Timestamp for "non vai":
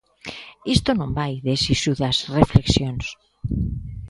0.99-1.33